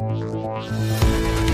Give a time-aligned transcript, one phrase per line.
[0.00, 1.47] Música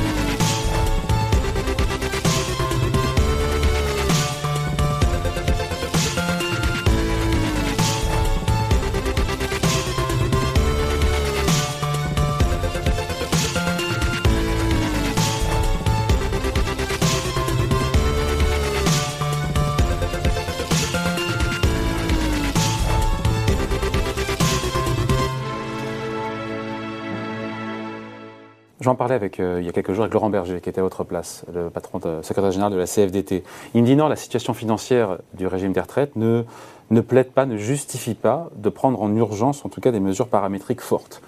[28.85, 30.83] J'en parlais avec, euh, il y a quelques jours avec Laurent Berger, qui était à
[30.83, 33.43] votre place, le patron de, secrétaire général de la CFDT.
[33.73, 36.43] Il me dit non, la situation financière du régime des retraites ne,
[36.91, 40.29] ne plaide pas, ne justifie pas de prendre en urgence, en tout cas, des mesures
[40.29, 41.23] paramétriques fortes.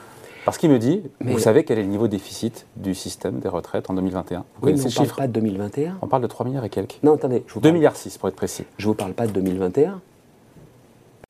[0.45, 3.89] Parce qu'il me dit, vous savez quel est le niveau déficit du système des retraites
[3.89, 5.99] en 2021 Vous oui, mais on ne parle pas de 2021.
[6.03, 6.99] On parle de 3 milliards et quelques.
[7.03, 7.43] Non, attendez.
[7.47, 8.67] Je 2 milliards 6 pour être précis.
[8.77, 10.03] Je ne vous parle pas de 2021.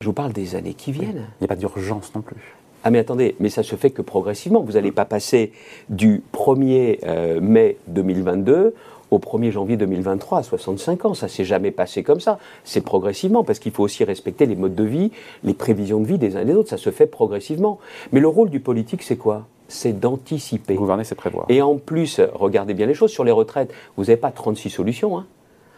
[0.01, 1.29] Je vous parle des années qui viennent.
[1.39, 2.57] Il n'y a pas d'urgence non plus.
[2.83, 4.61] Ah mais attendez, mais ça se fait que progressivement.
[4.61, 5.51] Vous n'allez pas passer
[5.89, 8.73] du 1er euh, mai 2022
[9.11, 11.13] au 1er janvier 2023 à 65 ans.
[11.13, 12.39] Ça s'est jamais passé comme ça.
[12.63, 15.11] C'est progressivement parce qu'il faut aussi respecter les modes de vie,
[15.43, 16.69] les prévisions de vie des uns et des autres.
[16.69, 17.79] Ça se fait progressivement.
[18.11, 19.47] Mais le rôle du politique, c'est quoi?
[19.67, 20.75] C'est d'anticiper.
[20.75, 21.45] Gouverner, c'est prévoir.
[21.49, 23.11] Et en plus, regardez bien les choses.
[23.11, 25.17] Sur les retraites, vous n'avez pas 36 solutions.
[25.17, 25.25] Hein.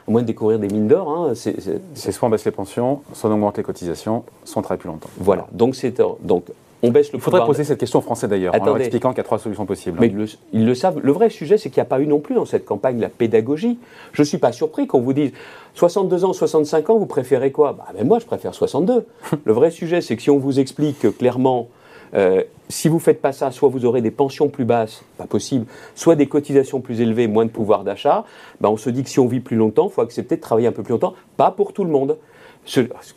[0.08, 1.10] À moins de découvrir des mines d'or.
[1.10, 4.80] Hein, c'est soit on baisse les pensions, soit on augmente les cotisations, soit on travaille
[4.80, 5.10] plus longtemps.
[5.18, 5.48] Voilà.
[5.52, 5.76] Donc,
[6.22, 6.46] donc
[6.82, 9.18] on baisse le Il faudrait poser cette question aux Français d'ailleurs, en leur expliquant qu'il
[9.18, 9.98] y a trois solutions possibles.
[10.00, 10.14] Mais
[10.54, 11.00] ils le, savent.
[11.02, 13.10] Le vrai sujet, c'est qu'il n'y a pas eu non plus dans cette campagne la
[13.10, 13.80] pédagogie.
[14.14, 15.32] Je ne suis pas surpris qu'on vous dise
[15.76, 17.74] 62 ans, 65 ans, vous préférez quoi?
[17.74, 19.06] Bah, mais Moi, je préfère 62.
[19.46, 21.68] le vrai sujet, c'est que si on vous explique clairement,
[22.14, 25.26] euh, si vous ne faites pas ça, soit vous aurez des pensions plus basses, pas
[25.26, 28.26] possible, soit des cotisations plus élevées, moins de pouvoir d'achat,
[28.62, 30.68] bah, on se dit que si on vit plus longtemps, il faut accepter de travailler
[30.68, 31.14] un peu plus longtemps.
[31.38, 32.18] Pas pour tout le monde.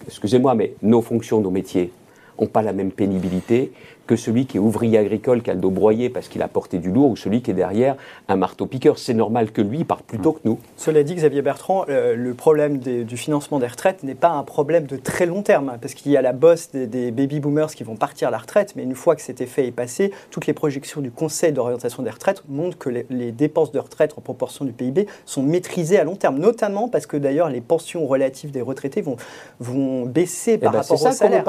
[0.07, 1.93] Excusez-moi, mais nos fonctions, nos métiers,
[2.41, 3.73] n'ont pas la même pénibilité
[4.07, 6.79] que celui qui est ouvrier agricole, qui a le dos broyé parce qu'il a porté
[6.79, 7.97] du lourd, ou celui qui est derrière
[8.29, 8.99] un marteau-piqueur.
[8.99, 10.59] C'est normal que lui parte plus tôt que nous.
[10.77, 14.87] Cela dit, Xavier Bertrand, euh, le problème du financement des retraites n'est pas un problème
[14.87, 17.97] de très long terme, hein, parce qu'il y a la bosse des, baby-boomers qui vont
[17.97, 21.01] partir à la retraite, mais une fois que cet effet est passé, toutes les projections
[21.01, 25.07] du Conseil d'orientation des retraites montrent que les, dépenses de retraite en proportion du PIB
[25.25, 29.17] sont maîtrisées à long terme, notamment parce que d'ailleurs les pensions relatives des retraités vont,
[29.59, 31.45] vont baisser par eh ben, rapport au salaire.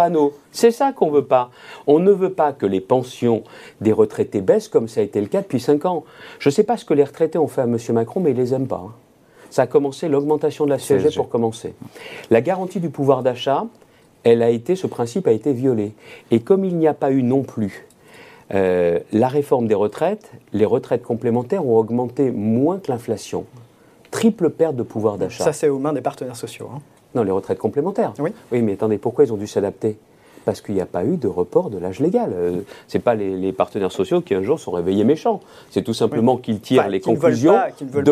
[0.51, 1.50] C'est ça qu'on veut pas.
[1.88, 3.43] On ne veut pas que les pensions
[3.79, 6.03] des retraités baissent comme ça a été le cas depuis 5 ans.
[6.39, 7.77] Je ne sais pas ce que les retraités ont fait à M.
[7.91, 8.83] Macron, mais ils ne les aiment pas.
[8.85, 8.91] Hein.
[9.49, 11.75] Ça a commencé, l'augmentation de la CSG pour commencer.
[12.31, 13.65] La garantie du pouvoir d'achat,
[14.23, 15.93] elle a été, ce principe a été violé.
[16.31, 17.85] Et comme il n'y a pas eu non plus
[18.53, 23.45] euh, la réforme des retraites, les retraites complémentaires ont augmenté moins que l'inflation.
[24.11, 25.43] Triple perte de pouvoir d'achat.
[25.43, 26.69] Ça, c'est aux mains des partenaires sociaux.
[26.73, 26.79] Hein.
[27.15, 28.13] Non, les retraites complémentaires.
[28.19, 28.31] Oui.
[28.51, 29.97] Oui, mais attendez, pourquoi ils ont dû s'adapter?
[30.45, 32.31] Parce qu'il n'y a pas eu de report de l'âge légal.
[32.33, 35.41] Euh, Ce n'est pas les, partenaires sociaux qui un jour sont réveillés méchants.
[35.71, 38.11] C'est tout simplement qu'ils tirent les conclusions de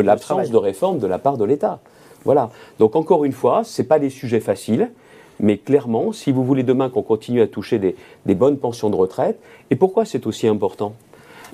[0.00, 1.80] l'absence de, réforme de la part de l'État.
[2.24, 2.50] Voilà.
[2.78, 4.90] Donc encore une fois, ce pas des sujets faciles.
[5.38, 8.96] Mais clairement, si vous voulez demain qu'on continue à toucher des, des bonnes pensions de
[8.96, 9.38] retraite,
[9.70, 10.94] et pourquoi c'est aussi important?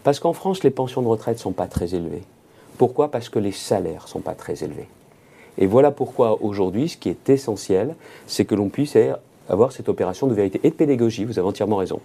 [0.04, 2.22] Parce qu'en France, les pensions de retraite ne sont pas très élevées.
[2.78, 3.10] Pourquoi?
[3.10, 4.88] Parce que les salaires ne sont pas très élevés.
[5.58, 7.94] Et voilà pourquoi aujourd'hui, ce qui est essentiel,
[8.26, 8.96] c'est que l'on puisse
[9.52, 11.24] avoir cette opération de vérité et de pédagogie.
[11.24, 12.00] Vous avez entièrement raison.